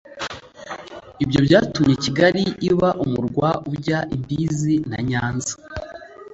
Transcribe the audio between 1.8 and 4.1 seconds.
Kigali iba umurwa ujya